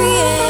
[0.00, 0.49] create.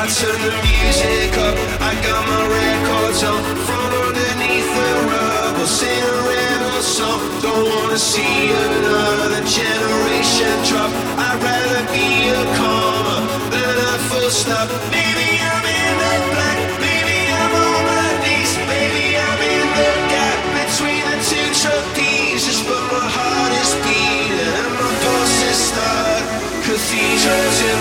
[0.00, 3.36] I turn the music up, I got my records on
[3.68, 7.20] From underneath the rubble, sing a rebel song.
[7.44, 10.88] Don't wanna see another generation drop.
[11.20, 14.72] I'd rather be a comma than a full stop.
[14.88, 18.56] Maybe I'm in the black, maybe I'm on my knees.
[18.72, 24.68] Maybe I'm in the gap between the two trapezes But my heart is beating and
[24.80, 26.24] my pulse is stuck.
[26.64, 27.79] Cathedrals in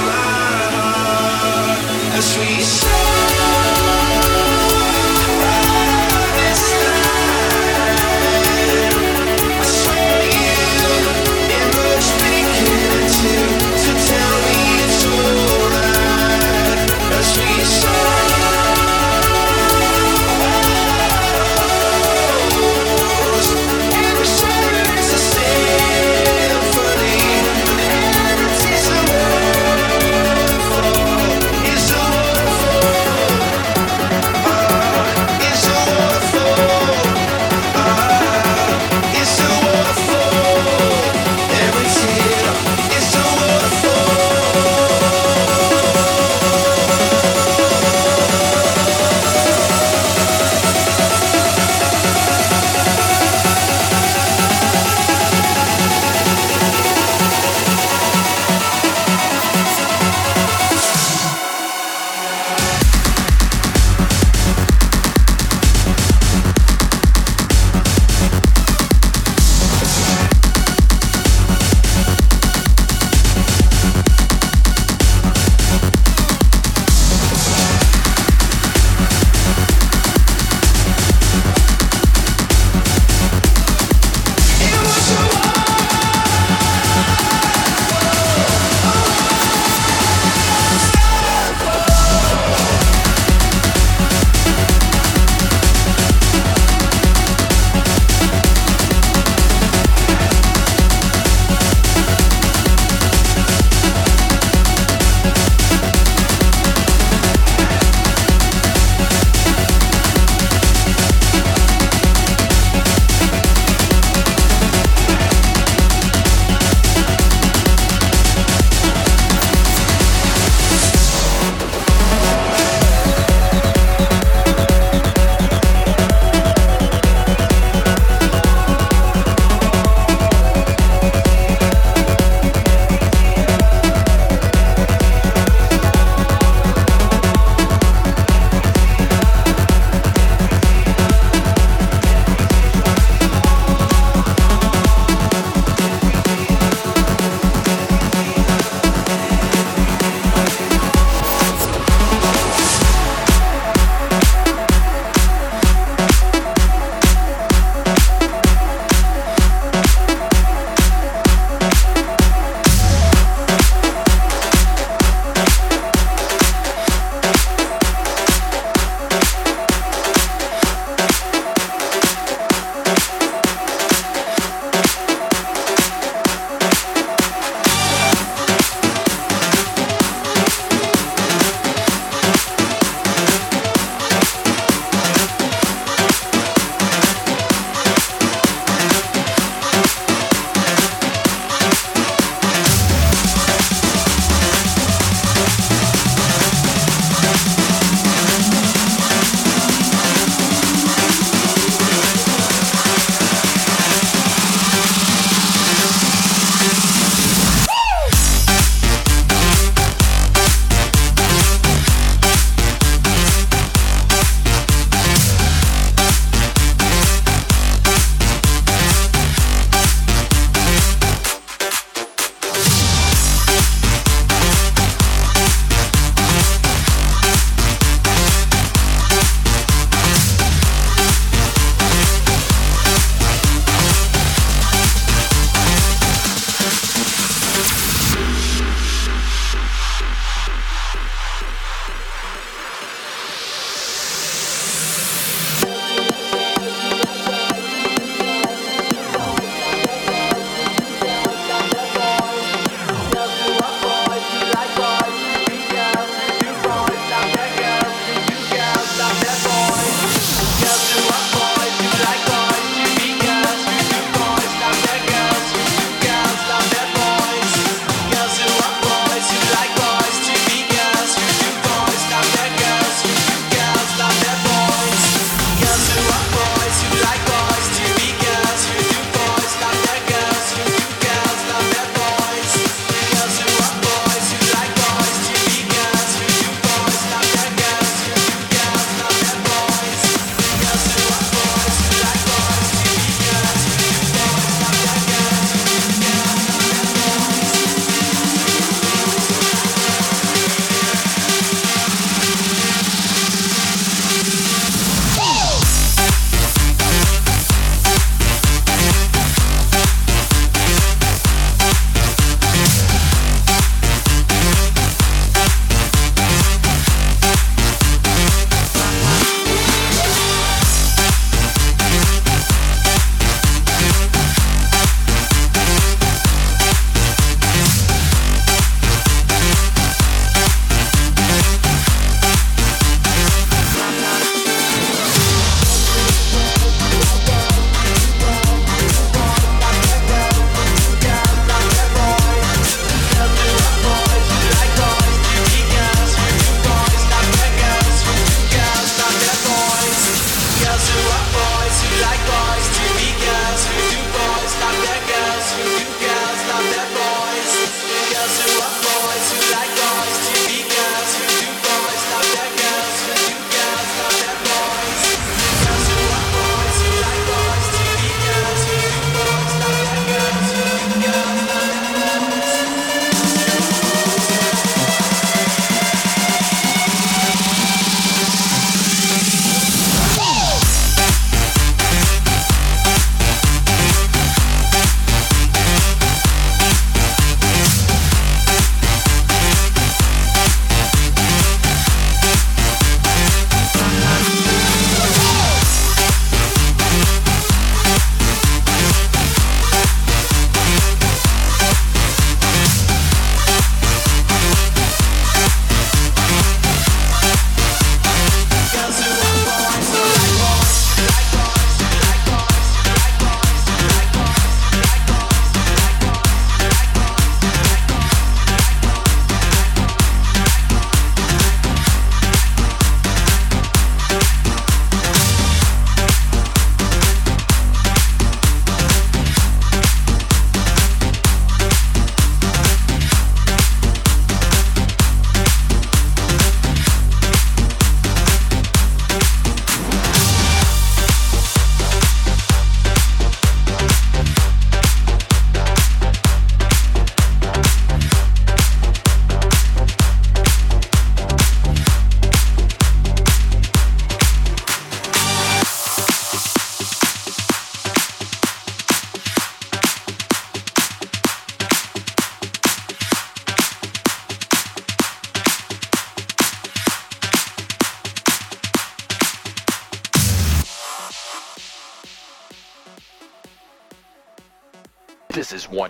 [2.19, 3.28] Cause we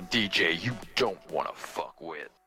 [0.09, 2.38] DJ you don't wanna fuck with.